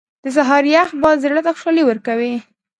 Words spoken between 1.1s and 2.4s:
زړه ته خوشحالي ورکوي.